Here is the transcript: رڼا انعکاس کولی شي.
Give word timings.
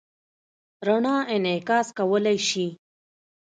رڼا 0.87 1.15
انعکاس 1.33 1.87
کولی 1.97 2.37
شي. 2.47 2.67